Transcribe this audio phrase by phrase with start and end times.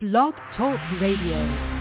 [0.00, 1.77] Blog Talk Radio.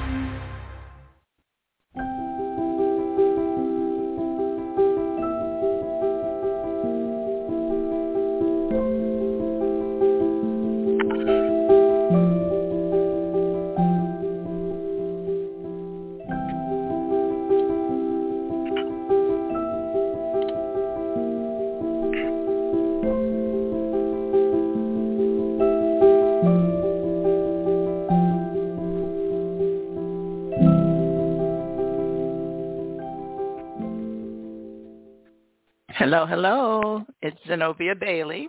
[36.10, 37.06] Hello, hello.
[37.22, 38.48] It's Zenobia Bailey.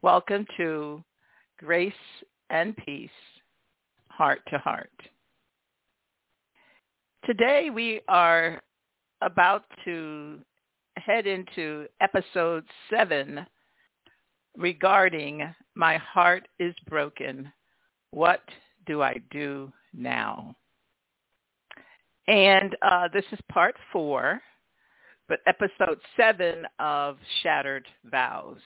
[0.00, 1.04] Welcome to
[1.58, 1.92] Grace
[2.48, 3.10] and Peace,
[4.08, 4.90] Heart to Heart.
[7.26, 8.62] Today we are
[9.20, 10.38] about to
[10.96, 13.44] head into episode seven
[14.56, 17.52] regarding My Heart is Broken.
[18.12, 18.40] What
[18.86, 20.56] do I do now?
[22.28, 24.40] And uh, this is part four
[25.28, 28.58] but episode seven of Shattered Vows.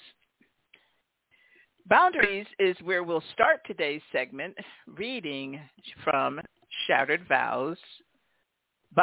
[1.86, 4.55] Boundaries is where we'll start today's segment
[4.86, 5.58] reading
[6.05, 6.41] from
[6.86, 7.78] Shattered Vows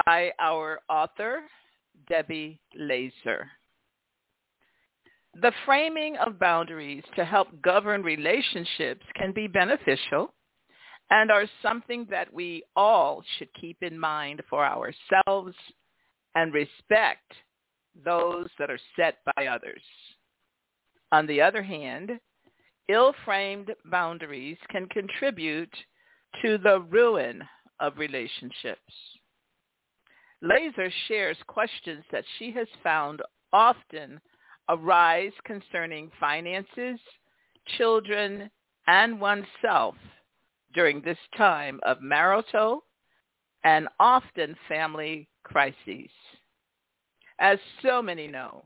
[0.05, 1.41] by our author,
[2.07, 3.49] Debbie Laaser.
[5.41, 10.33] The framing of boundaries to help govern relationships can be beneficial
[11.09, 15.55] and are something that we all should keep in mind for ourselves
[16.35, 17.33] and respect
[18.03, 19.81] those that are set by others.
[21.11, 22.11] On the other hand,
[22.89, 25.73] ill-framed boundaries can contribute
[26.41, 27.43] to the ruin
[27.79, 28.93] of relationships.
[30.41, 33.21] Laaser shares questions that she has found
[33.53, 34.19] often
[34.69, 36.99] arise concerning finances,
[37.77, 38.49] children,
[38.87, 39.95] and oneself
[40.73, 42.83] during this time of marital
[43.63, 46.09] and often family crises.
[47.39, 48.65] As so many know,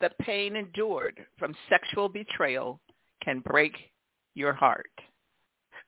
[0.00, 2.80] the pain endured from sexual betrayal
[3.22, 3.72] can break
[4.34, 4.90] your heart,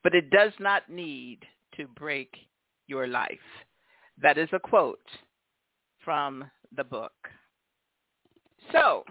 [0.03, 1.41] but it does not need
[1.77, 2.35] to break
[2.87, 3.39] your life.
[4.21, 4.99] That is a quote
[6.05, 7.13] from the book.
[8.73, 9.05] So,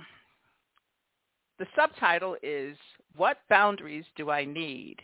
[1.59, 2.77] the subtitle is,
[3.16, 4.97] What Boundaries Do I Need?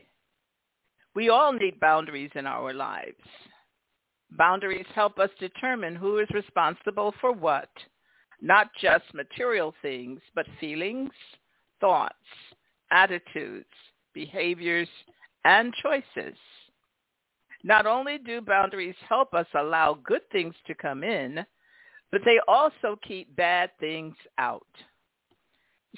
[1.16, 3.24] We all need boundaries in our lives.
[4.32, 7.70] Boundaries help us determine who is responsible for what,
[8.42, 11.12] not just material things, but feelings,
[11.82, 12.16] thoughts,
[12.92, 13.66] attitudes,
[14.14, 14.88] behaviors,
[15.44, 16.38] and choices.
[17.64, 21.46] Not only do boundaries help us allow good things to come in,
[22.12, 24.66] but they also keep bad things out.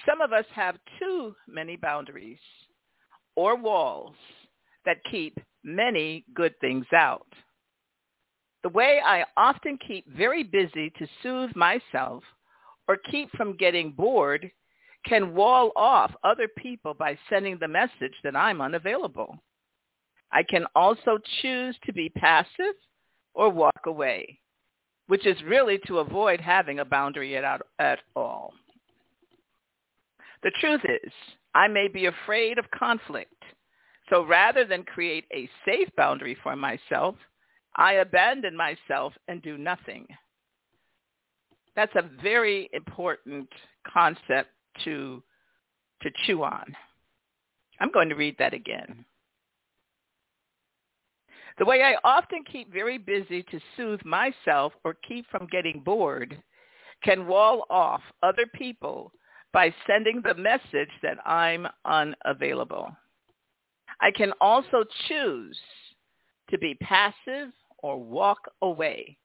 [0.08, 2.40] Some of us have too many boundaries
[3.36, 4.16] or walls
[4.86, 7.28] that keep many good things out.
[8.64, 12.24] The way I often keep very busy to soothe myself
[12.88, 14.50] or keep from getting bored
[15.06, 19.38] can wall off other people by sending the message that I'm unavailable.
[20.32, 22.76] I can also choose to be passive
[23.34, 24.40] or walk away,
[25.08, 28.54] which is really to avoid having a boundary at, at all.
[30.42, 31.12] The truth is,
[31.54, 33.44] I may be afraid of conflict.
[34.10, 37.16] So rather than create a safe boundary for myself,
[37.76, 40.06] I abandon myself and do nothing.
[41.76, 43.50] That's a very important
[43.92, 44.50] concept
[44.84, 45.24] to,
[46.02, 46.76] to chew on.
[47.80, 49.06] I'm going to read that again.
[51.58, 56.42] The way I often keep very busy to soothe myself or keep from getting bored
[57.04, 59.12] can wall off other people
[59.52, 62.96] by sending the message that I'm unavailable.
[64.02, 65.60] I can also choose
[66.50, 67.52] to be passive
[67.84, 69.16] or walk away,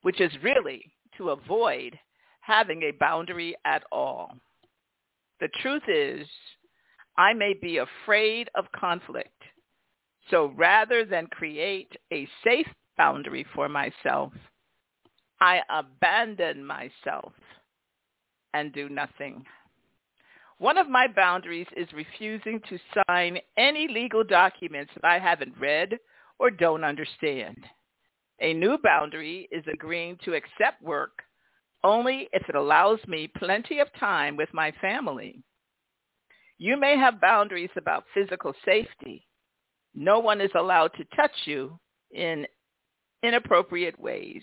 [0.00, 1.98] which is really to avoid
[2.40, 4.32] having a boundary at all.
[5.40, 6.26] The truth is,
[7.18, 9.42] I may be afraid of conflict.
[10.30, 14.32] So rather than create a safe boundary for myself,
[15.40, 17.32] I abandon myself
[18.54, 19.44] and do nothing.
[20.58, 22.78] One of my boundaries is refusing to
[23.08, 25.98] sign any legal documents that I haven't read
[26.38, 27.58] or don't understand.
[28.40, 31.22] A new boundary is agreeing to accept work
[31.84, 35.42] only if it allows me plenty of time with my family.
[36.58, 39.26] You may have boundaries about physical safety.
[39.94, 41.78] No one is allowed to touch you
[42.12, 42.46] in
[43.22, 44.42] inappropriate ways.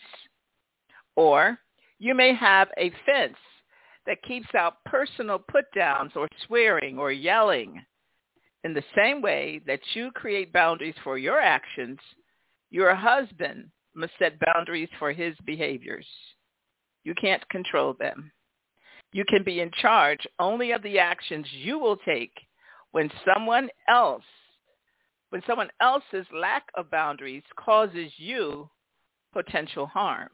[1.16, 1.58] Or
[2.00, 3.38] you may have a fence
[4.06, 7.84] that keeps out personal put-downs or swearing or yelling.
[8.64, 12.00] In the same way that you create boundaries for your actions,
[12.70, 16.06] your husband must set boundaries for his behaviors.
[17.04, 18.32] You can't control them.
[19.14, 22.34] You can be in charge only of the actions you will take
[22.92, 24.24] when someone else
[25.32, 28.70] when someone else's lack of boundaries causes you
[29.34, 30.30] potential harm.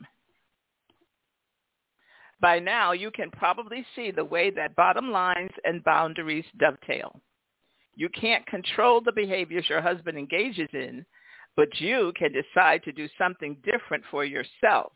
[2.41, 7.21] By now, you can probably see the way that bottom lines and boundaries dovetail.
[7.97, 11.03] You can't control the behaviors your husband engages in,
[11.55, 14.91] but you can decide to do something different for yourself.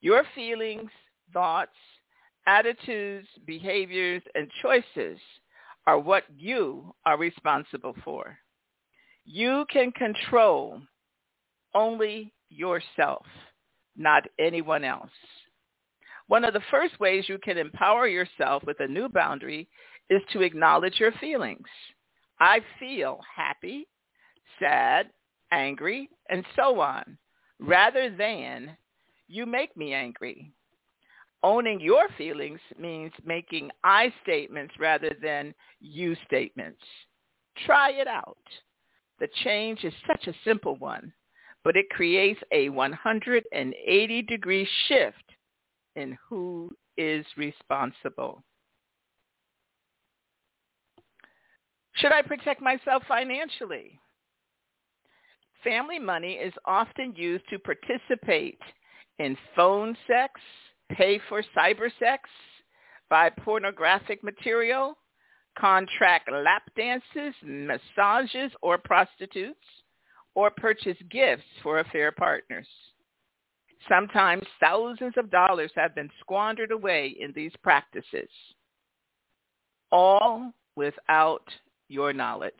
[0.00, 0.90] Your feelings,
[1.32, 1.76] thoughts,
[2.48, 5.20] attitudes, behaviors, and choices
[5.86, 8.36] are what you are responsible for.
[9.24, 10.80] You can control
[11.76, 13.24] only yourself,
[13.96, 15.10] not anyone else.
[16.26, 19.68] One of the first ways you can empower yourself with a new boundary
[20.08, 21.68] is to acknowledge your feelings.
[22.40, 23.86] I feel happy,
[24.58, 25.10] sad,
[25.52, 27.18] angry, and so on,
[27.58, 28.76] rather than
[29.28, 30.52] you make me angry.
[31.42, 36.82] Owning your feelings means making I statements rather than you statements.
[37.64, 38.36] Try it out.
[39.20, 41.12] The change is such a simple one,
[41.64, 45.24] but it creates a 180 degree shift
[45.96, 48.42] in who is responsible.
[52.00, 54.00] Should I protect myself financially?
[55.62, 58.58] Family money is often used to participate
[59.18, 60.40] in phone sex,
[60.90, 62.28] pay for cyber sex,
[63.10, 64.96] buy pornographic material,
[65.58, 69.58] contract lap dances, massages, or prostitutes,
[70.34, 72.66] or purchase gifts for affair partners.
[73.88, 78.30] Sometimes thousands of dollars have been squandered away in these practices,
[79.92, 81.42] all without
[81.90, 82.54] your knowledge.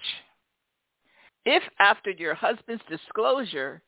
[1.47, 3.83] If after your husband's disclosure,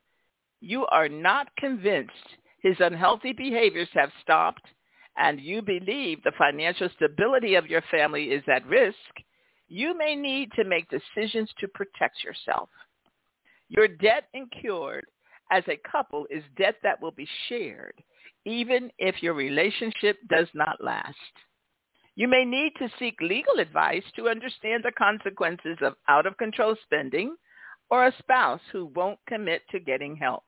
[0.61, 2.13] you are not convinced
[2.61, 4.65] his unhealthy behaviors have stopped
[5.17, 8.97] and you believe the financial stability of your family is at risk,
[9.67, 12.69] you may need to make decisions to protect yourself.
[13.69, 15.05] Your debt incurred
[15.51, 18.01] as a couple is debt that will be shared,
[18.45, 21.15] even if your relationship does not last.
[22.15, 27.35] You may need to seek legal advice to understand the consequences of out-of-control spending
[27.89, 30.43] or a spouse who won't commit to getting help.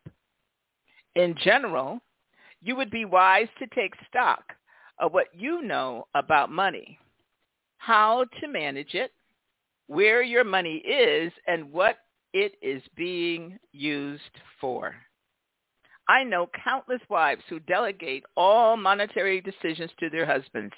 [1.15, 1.99] In general,
[2.61, 4.43] you would be wise to take stock
[4.99, 6.99] of what you know about money,
[7.77, 9.11] how to manage it,
[9.87, 11.97] where your money is, and what
[12.33, 14.21] it is being used
[14.61, 14.95] for.
[16.07, 20.73] I know countless wives who delegate all monetary decisions to their husbands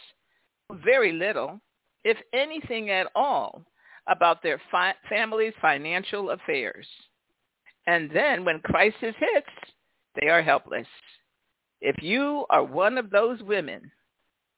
[0.72, 1.60] very little,
[2.04, 3.64] if anything at all,
[4.08, 6.88] about their fi- family's financial affairs.
[7.88, 9.48] And then when crisis hits,
[10.20, 10.88] they are helpless.
[11.82, 13.92] If you are one of those women,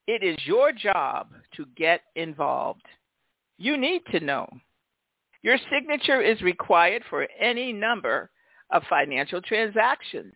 [0.08, 2.86] it is your job to get involved.
[3.58, 4.48] You need to know.
[5.42, 8.30] Your signature is required for any number
[8.72, 10.34] of financial transactions,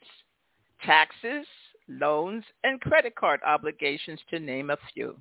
[0.85, 1.45] taxes,
[1.87, 5.17] loans, and credit card obligations to name a few.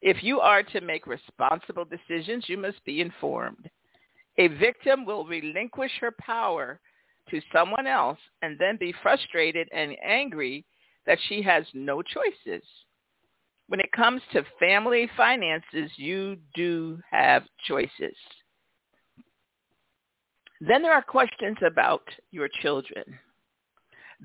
[0.00, 3.68] If you are to make responsible decisions, you must be informed.
[4.38, 6.80] A victim will relinquish her power
[7.30, 10.64] to someone else and then be frustrated and angry
[11.06, 12.62] that she has no choices.
[13.66, 18.16] When it comes to family finances, you do have choices.
[20.60, 23.04] Then there are questions about your children.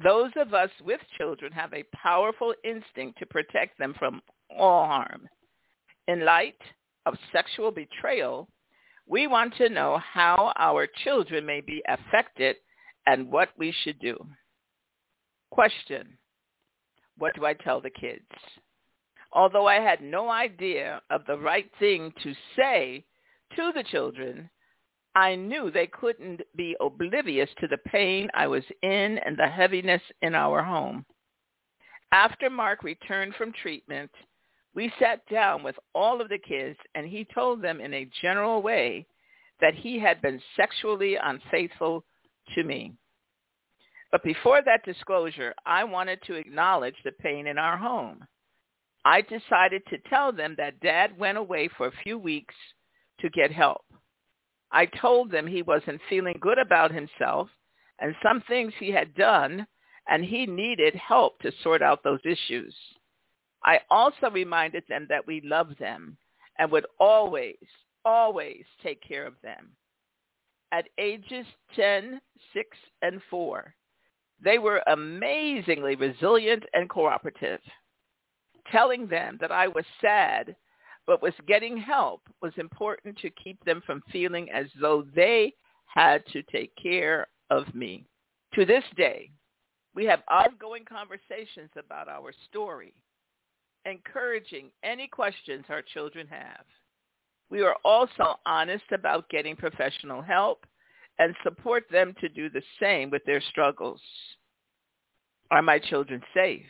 [0.01, 5.27] Those of us with children have a powerful instinct to protect them from all harm.
[6.07, 6.60] In light
[7.05, 8.50] of sexual betrayal,
[9.07, 12.57] we want to know how our children may be affected
[13.05, 14.17] and what we should do.
[15.51, 16.17] Question.
[17.17, 18.25] What do I tell the kids?
[19.31, 23.05] Although I had no idea of the right thing to say
[23.55, 24.50] to the children,
[25.15, 30.01] I knew they couldn't be oblivious to the pain I was in and the heaviness
[30.22, 31.05] in our home.
[32.12, 34.12] After Mark returned from treatment,
[34.75, 38.62] we sat down with all of the kids and he told them in a general
[38.62, 39.06] way
[39.62, 42.03] that he had been sexually unfaithful
[42.56, 42.94] to me.
[44.12, 48.25] But before that disclosure, I wanted to acknowledge the pain in our home.
[49.06, 52.56] I decided to tell them that dad went away for a few weeks
[53.20, 53.84] to get help.
[54.72, 57.50] I told them he wasn't feeling good about himself
[58.00, 59.68] and some things he had done
[60.10, 62.75] and he needed help to sort out those issues.
[63.65, 66.17] I also reminded them that we loved them
[66.60, 67.58] and would always
[68.05, 69.70] always take care of them.
[70.72, 72.20] At ages 10,
[72.53, 73.74] 6, and 4,
[74.43, 77.60] they were amazingly resilient and cooperative.
[78.72, 80.55] Telling them that I was sad
[81.05, 85.53] but was getting help was important to keep them from feeling as though they
[85.86, 88.05] had to take care of me.
[88.55, 89.29] To this day,
[89.93, 92.93] we have ongoing conversations about our story,
[93.86, 96.66] encouraging any questions our children have.
[97.50, 100.66] We are also honest about getting professional help
[101.20, 104.02] and support them to do the same with their struggles.
[105.52, 106.66] Are my children safe?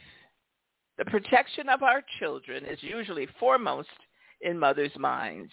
[0.98, 3.90] The protection of our children is usually foremost
[4.42, 5.52] in mothers' minds.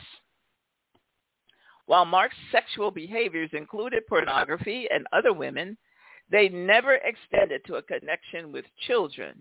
[1.86, 5.76] While Mark's sexual behaviors included pornography and other women,
[6.30, 9.40] they never extended to a connection with children.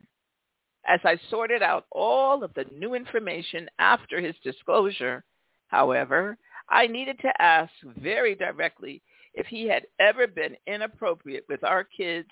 [0.86, 5.24] As I sorted out all of the new information after his disclosure,
[5.68, 6.38] however,
[6.70, 9.02] I needed to ask very directly
[9.34, 12.30] if he had ever been inappropriate with our kids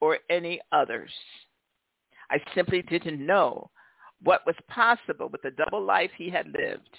[0.00, 1.12] or any others.
[2.30, 3.70] I simply didn't know
[4.22, 6.98] what was possible with the double life he had lived.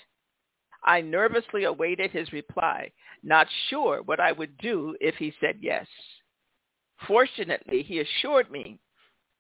[0.84, 2.92] I nervously awaited his reply,
[3.24, 5.88] not sure what I would do if he said yes.
[7.08, 8.80] Fortunately, he assured me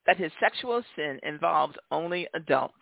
[0.05, 2.73] that his sexual sin involved only adults.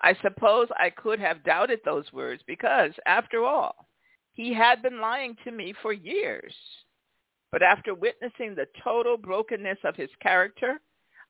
[0.00, 3.74] I suppose I could have doubted those words because, after all,
[4.34, 6.54] he had been lying to me for years.
[7.50, 10.80] But after witnessing the total brokenness of his character,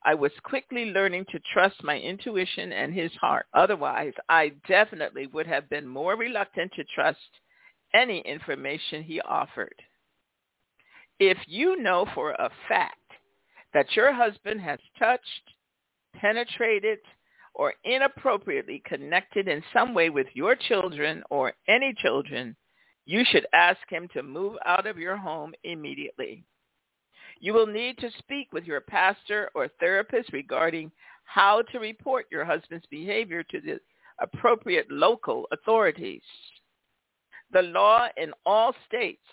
[0.04, 3.46] I was quickly learning to trust my intuition and his heart.
[3.54, 7.18] Otherwise, I definitely would have been more reluctant to trust
[7.94, 9.74] any information he offered.
[11.18, 13.05] If you know for a fact
[13.76, 15.52] that your husband has touched,
[16.14, 16.98] penetrated,
[17.54, 22.56] or inappropriately connected in some way with your children or any children,
[23.04, 26.42] you should ask him to move out of your home immediately.
[27.38, 30.90] You will need to speak with your pastor or therapist regarding
[31.24, 33.78] how to report your husband's behavior to the
[34.22, 36.22] appropriate local authorities.
[37.52, 39.26] The law in all states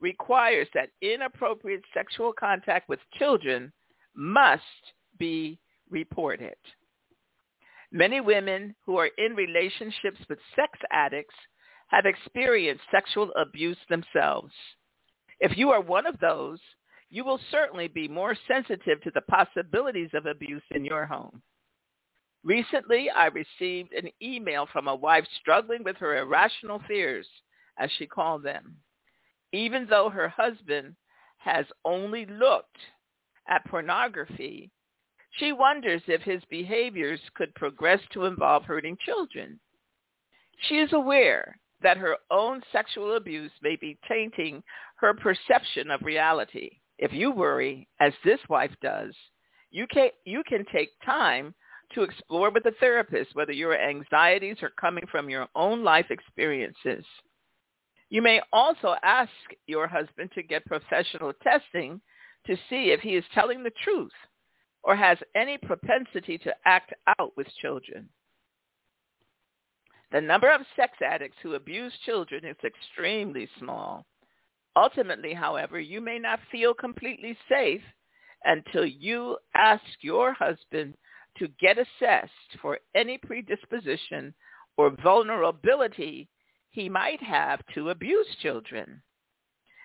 [0.00, 3.70] requires that inappropriate sexual contact with children
[4.14, 4.62] must
[5.18, 5.58] be
[5.90, 6.56] reported.
[7.90, 11.34] Many women who are in relationships with sex addicts
[11.88, 14.52] have experienced sexual abuse themselves.
[15.40, 16.58] If you are one of those,
[17.10, 21.42] you will certainly be more sensitive to the possibilities of abuse in your home.
[22.42, 27.28] Recently, I received an email from a wife struggling with her irrational fears,
[27.78, 28.76] as she called them.
[29.52, 30.96] Even though her husband
[31.36, 32.78] has only looked
[33.48, 34.70] at pornography,
[35.38, 39.58] she wonders if his behaviors could progress to involve hurting children.
[40.68, 44.62] She is aware that her own sexual abuse may be tainting
[44.96, 46.70] her perception of reality.
[46.98, 49.14] If you worry, as this wife does,
[49.70, 51.54] you can, you can take time
[51.94, 57.04] to explore with a therapist whether your anxieties are coming from your own life experiences.
[58.10, 59.30] You may also ask
[59.66, 62.00] your husband to get professional testing
[62.46, 64.12] to see if he is telling the truth
[64.82, 68.08] or has any propensity to act out with children.
[70.10, 74.04] The number of sex addicts who abuse children is extremely small.
[74.76, 77.82] Ultimately, however, you may not feel completely safe
[78.44, 80.94] until you ask your husband
[81.38, 84.34] to get assessed for any predisposition
[84.76, 86.28] or vulnerability
[86.70, 89.02] he might have to abuse children.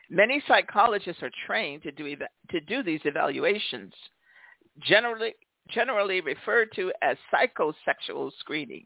[0.09, 2.15] Many psychologists are trained to do,
[2.49, 3.93] to do these evaluations,
[4.79, 5.33] generally,
[5.69, 8.85] generally referred to as psychosexual screening.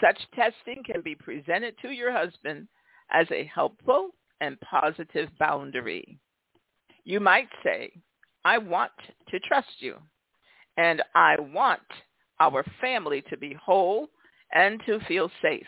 [0.00, 2.68] Such testing can be presented to your husband
[3.10, 6.18] as a helpful and positive boundary.
[7.04, 7.90] You might say,
[8.44, 8.92] I want
[9.28, 9.96] to trust you,
[10.76, 11.80] and I want
[12.38, 14.08] our family to be whole
[14.52, 15.66] and to feel safe.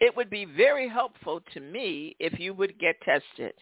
[0.00, 3.54] It would be very helpful to me if you would get tested.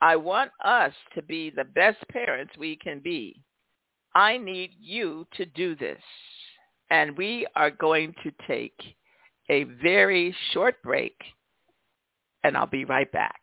[0.00, 3.42] I want us to be the best parents we can be.
[4.14, 6.02] I need you to do this.
[6.90, 8.78] And we are going to take
[9.50, 11.16] a very short break
[12.44, 13.40] and I'll be right back.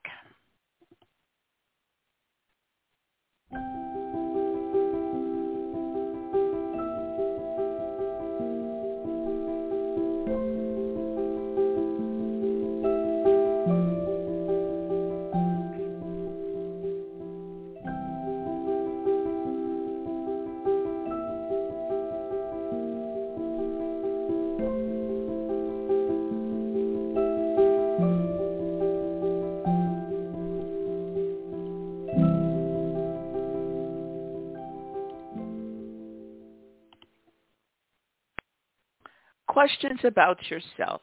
[39.64, 41.00] Questions about yourself.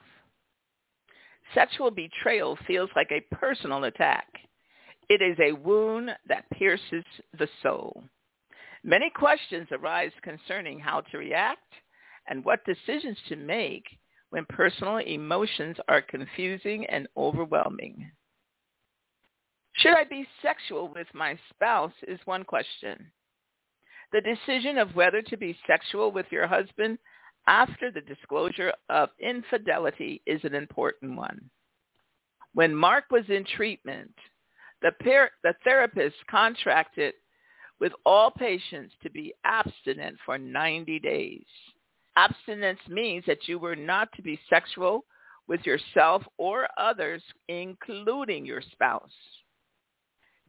[1.54, 4.26] Sexual betrayal feels like a personal attack.
[5.08, 7.02] It is a wound that pierces
[7.38, 8.04] the soul.
[8.84, 11.72] Many questions arise concerning how to react
[12.28, 13.86] and what decisions to make
[14.28, 18.10] when personal emotions are confusing and overwhelming.
[19.76, 23.10] Should I be sexual with my spouse is one question.
[24.12, 26.98] The decision of whether to be sexual with your husband
[27.46, 31.50] after the disclosure of infidelity is an important one.
[32.54, 34.12] When Mark was in treatment,
[34.82, 37.14] the, par- the therapist contracted
[37.80, 41.46] with all patients to be abstinent for 90 days.
[42.16, 45.04] Abstinence means that you were not to be sexual
[45.48, 49.10] with yourself or others, including your spouse.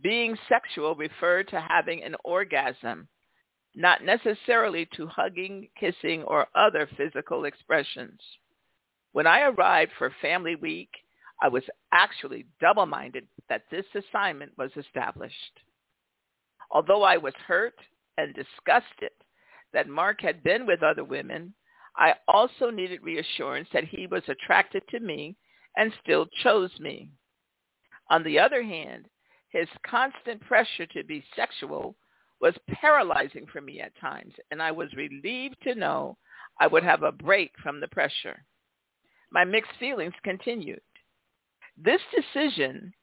[0.01, 3.07] Being sexual referred to having an orgasm,
[3.75, 8.19] not necessarily to hugging, kissing, or other physical expressions.
[9.13, 10.89] When I arrived for Family Week,
[11.41, 15.59] I was actually double-minded that this assignment was established.
[16.69, 17.75] Although I was hurt
[18.17, 19.11] and disgusted
[19.73, 21.53] that Mark had been with other women,
[21.97, 25.35] I also needed reassurance that he was attracted to me
[25.75, 27.09] and still chose me.
[28.09, 29.07] On the other hand,
[29.49, 31.95] his constant pressure to be sexual
[32.41, 36.17] was paralyzing for me at times, and I was relieved to know
[36.59, 38.43] I would have a break from the pressure.
[39.31, 40.81] My mixed feelings continued.
[41.77, 42.93] This decision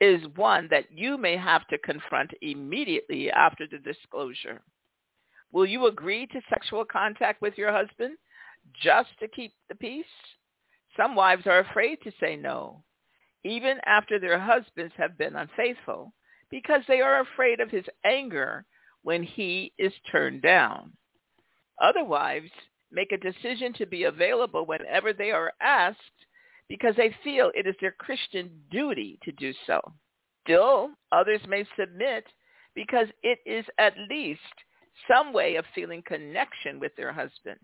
[0.00, 4.60] is one that you may have to confront immediately after the disclosure.
[5.52, 8.16] Will you agree to sexual contact with your husband
[8.82, 10.04] just to keep the peace?
[10.96, 12.82] Some wives are afraid to say no,
[13.44, 16.12] even after their husbands have been unfaithful,
[16.50, 18.64] because they are afraid of his anger
[19.02, 20.92] when he is turned down.
[21.80, 22.50] Other wives
[22.90, 25.98] make a decision to be available whenever they are asked
[26.68, 29.80] because they feel it is their Christian duty to do so.
[30.44, 32.24] Still, others may submit
[32.74, 34.40] because it is at least
[35.10, 37.58] some way of feeling connection with their husband.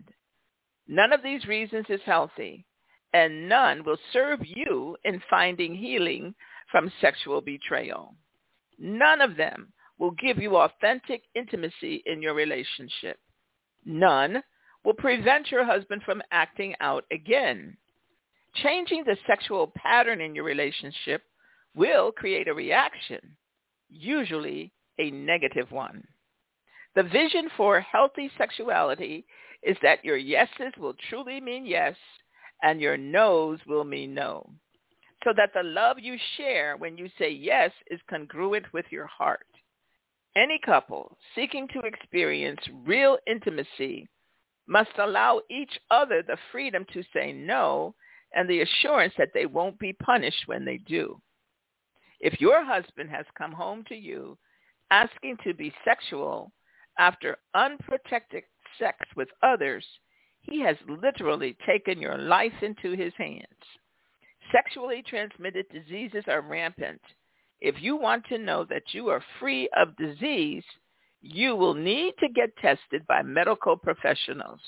[0.87, 2.65] None of these reasons is healthy,
[3.13, 6.35] and none will serve you in finding healing
[6.71, 8.15] from sexual betrayal.
[8.77, 13.19] None of them will give you authentic intimacy in your relationship.
[13.85, 14.43] None
[14.83, 17.77] will prevent your husband from acting out again.
[18.55, 21.23] Changing the sexual pattern in your relationship
[21.75, 23.19] will create a reaction,
[23.89, 26.05] usually a negative one.
[26.95, 29.25] The vision for healthy sexuality
[29.63, 31.95] is that your yeses will truly mean yes
[32.63, 34.49] and your no's will mean no.
[35.23, 39.45] So that the love you share when you say yes is congruent with your heart.
[40.35, 44.07] Any couple seeking to experience real intimacy
[44.67, 47.95] must allow each other the freedom to say no
[48.33, 51.21] and the assurance that they won't be punished when they do.
[52.19, 54.37] If your husband has come home to you
[54.91, 56.51] asking to be sexual
[56.99, 58.43] after unprotected
[58.77, 59.85] sex with others,
[60.41, 63.45] he has literally taken your life into his hands.
[64.51, 67.01] Sexually transmitted diseases are rampant.
[67.65, 70.63] If you want to know that you are free of disease,
[71.23, 74.59] you will need to get tested by medical professionals.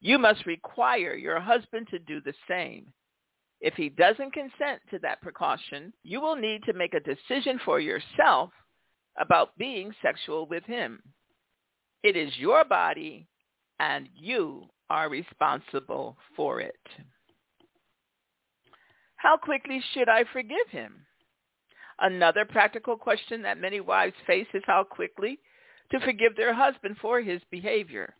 [0.00, 2.92] You must require your husband to do the same.
[3.60, 7.78] If he doesn't consent to that precaution, you will need to make a decision for
[7.78, 8.50] yourself
[9.16, 11.00] about being sexual with him.
[12.02, 13.28] It is your body
[13.78, 16.82] and you are responsible for it.
[19.14, 21.06] How quickly should I forgive him?
[22.00, 25.38] Another practical question that many wives face is how quickly
[25.90, 28.14] to forgive their husband for his behavior.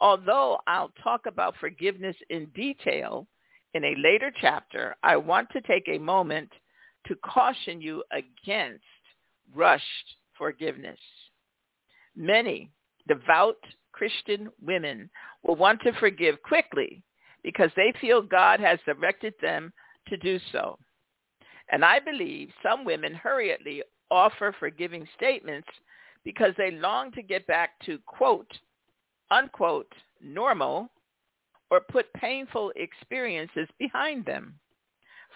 [0.00, 3.26] Although I'll talk about forgiveness in detail
[3.74, 6.50] in a later chapter, I want to take a moment
[7.06, 8.84] to caution you against
[9.54, 10.98] rushed forgiveness.
[12.16, 12.70] Many
[13.08, 13.58] devout
[13.92, 15.10] Christian women
[15.42, 17.02] will want to forgive quickly
[17.42, 19.72] because they feel God has directed them
[20.08, 20.78] to do so.
[21.70, 25.68] And I believe some women hurriedly offer forgiving statements
[26.24, 28.50] because they long to get back to quote,
[29.30, 30.90] unquote, normal
[31.70, 34.54] or put painful experiences behind them.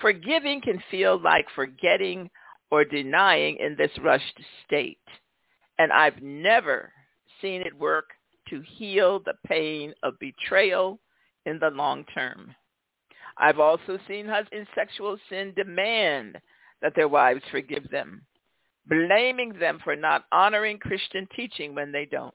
[0.00, 2.30] Forgiving can feel like forgetting
[2.70, 4.98] or denying in this rushed state.
[5.78, 6.92] And I've never
[7.40, 8.10] seen it work
[8.50, 11.00] to heal the pain of betrayal
[11.46, 12.54] in the long term.
[13.38, 16.38] I've also seen husbands in sexual sin demand
[16.82, 18.22] that their wives forgive them,
[18.86, 22.34] blaming them for not honoring Christian teaching when they don't.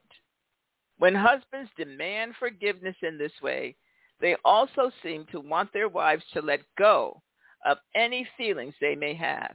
[0.98, 3.76] When husbands demand forgiveness in this way,
[4.20, 7.22] They also seem to want their wives to let go
[7.64, 9.54] of any feelings they may have.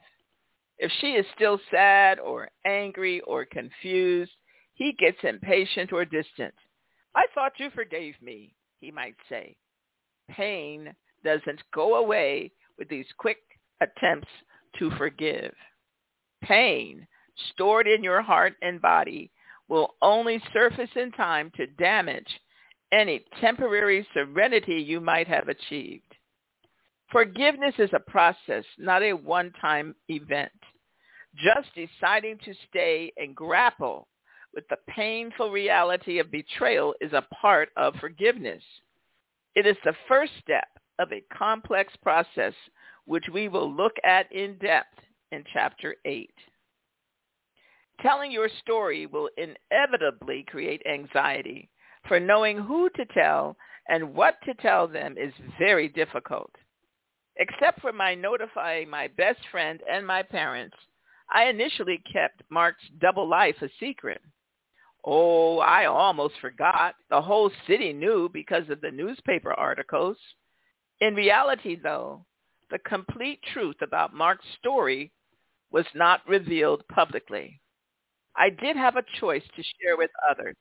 [0.78, 4.32] If she is still sad or angry or confused,
[4.74, 6.54] he gets impatient or distant.
[7.16, 9.56] I thought you forgave me, he might say.
[10.30, 13.38] Pain doesn't go away with these quick
[13.82, 14.28] attempts
[14.78, 15.54] to forgive.
[16.44, 17.08] Pain
[17.54, 19.32] stored in your heart and body
[19.68, 22.28] will only surface in time to damage
[22.92, 26.04] any temporary serenity you might have achieved.
[27.12, 30.52] Forgiveness is a process, not a one-time event.
[31.36, 34.08] Just deciding to stay and grapple
[34.54, 38.64] with the painful reality of betrayal is a part of forgiveness.
[39.56, 40.68] It is the first step
[41.00, 42.54] of a complex process
[43.06, 45.00] which we will look at in depth
[45.32, 46.30] in Chapter 8.
[48.02, 51.70] Telling your story will inevitably create anxiety,
[52.08, 53.58] for knowing who to tell
[53.90, 56.52] and what to tell them is very difficult.
[57.38, 60.76] Except for my notifying my best friend and my parents,
[61.32, 64.22] I initially kept Mark's double life a secret.
[65.06, 66.96] Oh, I almost forgot.
[67.10, 70.18] The whole city knew because of the newspaper articles.
[71.02, 72.26] In reality, though,
[72.70, 75.12] the complete truth about Mark's story
[75.72, 77.62] was not revealed publicly.
[78.36, 80.56] I did have a choice to share with others,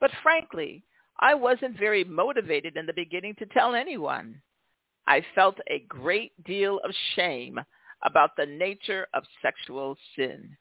[0.00, 0.84] but frankly,
[1.20, 4.40] I wasn't very motivated in the beginning to tell anyone.
[5.06, 7.60] I felt a great deal of shame
[8.02, 10.56] about the nature of sexual sin.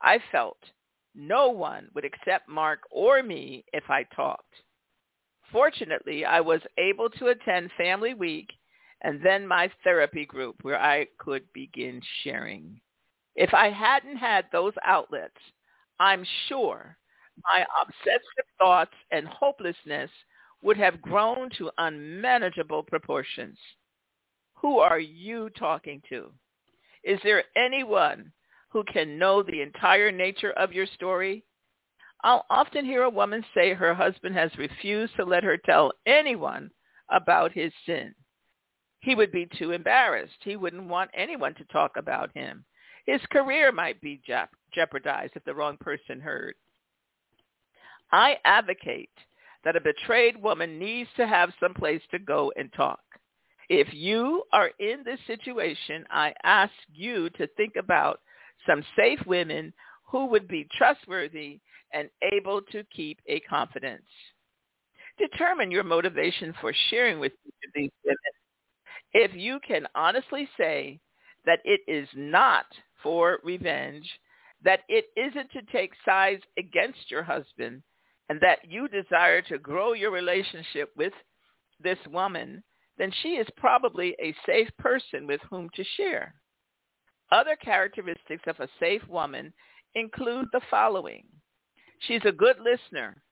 [0.00, 0.58] I felt
[1.14, 4.54] no one would accept Mark or me if I talked.
[5.52, 8.48] Fortunately, I was able to attend Family Week
[9.02, 12.80] and then my therapy group where I could begin sharing.
[13.36, 15.36] If I hadn't had those outlets,
[16.00, 16.96] I'm sure
[17.44, 20.10] my obsessive thoughts and hopelessness
[20.62, 23.58] would have grown to unmanageable proportions.
[24.54, 26.30] Who are you talking to?
[27.02, 28.32] Is there anyone
[28.68, 31.44] who can know the entire nature of your story?
[32.24, 36.70] I'll often hear a woman say her husband has refused to let her tell anyone
[37.10, 38.14] about his sin.
[39.00, 40.36] He would be too embarrassed.
[40.44, 42.64] He wouldn't want anyone to talk about him.
[43.06, 44.22] His career might be
[44.72, 46.54] jeopardized if the wrong person heard.
[48.12, 49.10] I advocate
[49.64, 53.00] that a betrayed woman needs to have some place to go and talk.
[53.68, 58.20] If you are in this situation, I ask you to think about
[58.66, 59.72] some safe women
[60.06, 61.58] who would be trustworthy
[61.92, 64.06] and able to keep a confidence.
[65.18, 67.32] Determine your motivation for sharing with
[67.74, 68.16] these women.
[69.12, 71.00] If you can honestly say
[71.44, 72.66] that it is not
[73.02, 74.08] for revenge,
[74.64, 77.82] that it isn't to take sides against your husband,
[78.28, 81.12] and that you desire to grow your relationship with
[81.82, 82.62] this woman,
[82.96, 86.34] then she is probably a safe person with whom to share.
[87.30, 89.52] Other characteristics of a safe woman
[89.94, 91.24] include the following.
[92.06, 93.22] She's a good listener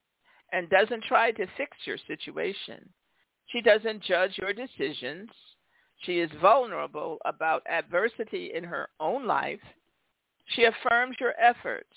[0.53, 2.89] and doesn't try to fix your situation.
[3.47, 5.31] She doesn't judge your decisions.
[6.03, 9.61] She is vulnerable about adversity in her own life.
[10.47, 11.93] She affirms your efforts.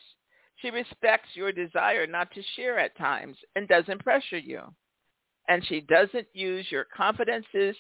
[0.58, 4.74] She respects your desire not to share at times and doesn't pressure you
[5.48, 7.76] and she doesn't use your confidences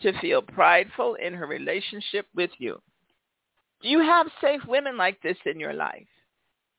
[0.00, 2.80] to feel prideful in her relationship with you.
[3.82, 6.06] Do you have safe women like this in your life?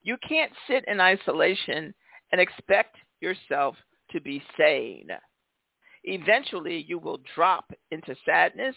[0.04, 1.94] You can't sit in isolation
[2.32, 3.76] and expect yourself
[4.12, 5.08] to be sane.
[6.04, 8.76] Eventually, you will drop into sadness,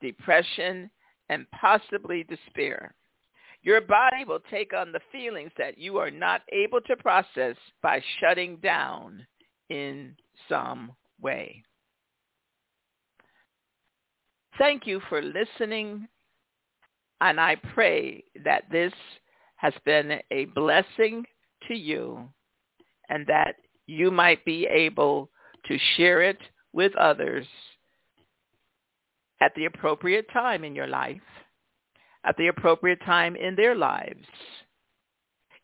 [0.00, 0.90] depression,
[1.28, 2.94] and possibly despair.
[3.62, 8.00] Your body will take on the feelings that you are not able to process by
[8.20, 9.26] shutting down
[9.70, 10.14] in
[10.48, 11.64] some way.
[14.58, 16.06] Thank you for listening,
[17.20, 18.92] and I pray that this
[19.56, 21.24] has been a blessing
[21.68, 22.28] to you
[23.08, 25.30] and that you might be able
[25.66, 26.38] to share it
[26.72, 27.46] with others
[29.40, 31.20] at the appropriate time in your life,
[32.24, 34.26] at the appropriate time in their lives.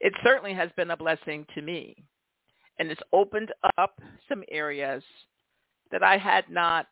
[0.01, 1.97] It certainly has been a blessing to me
[2.81, 5.05] and it's opened up some areas
[5.93, 6.87] that I had not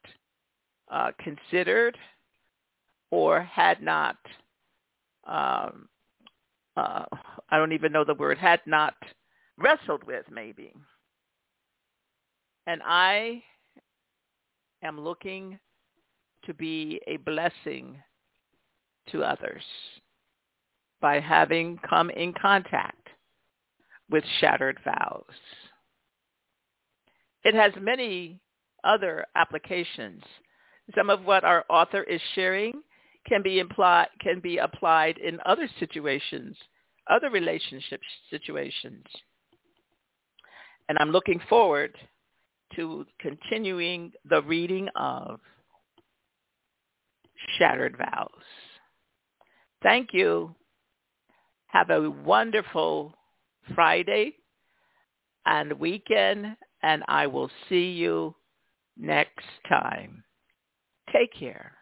[0.93, 1.97] uh, considered
[3.11, 4.17] or had not,
[5.27, 5.89] um,
[6.79, 7.05] uh,
[7.51, 8.95] I don't even know the word, had not
[9.57, 10.73] wrestled with maybe.
[12.67, 13.43] And I
[14.83, 15.59] am looking
[16.45, 17.97] to be a blessing
[19.11, 19.63] to others
[21.01, 23.09] by having come in contact
[24.11, 25.25] with shattered vows.
[27.45, 28.41] It has many
[28.85, 30.23] other applications.
[30.95, 32.83] Some of what our author is sharing
[33.29, 36.57] can be implied can be applied in other situations,
[37.09, 39.05] other relationship situations.
[40.89, 41.95] And I'm looking forward
[42.77, 45.41] to continuing the reading of
[47.59, 48.29] Shattered Vows.
[49.83, 50.55] Thank you.
[51.69, 53.15] Have a wonderful
[53.75, 54.35] Friday
[55.47, 58.35] and weekend, and I will see you
[58.97, 60.25] next time.
[61.13, 61.78] Take care.